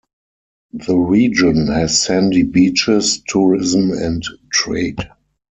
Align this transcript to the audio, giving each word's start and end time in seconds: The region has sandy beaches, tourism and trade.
The 0.73 0.95
region 0.97 1.67
has 1.67 2.01
sandy 2.03 2.41
beaches, 2.41 3.21
tourism 3.27 3.91
and 3.91 4.23
trade. 4.51 4.97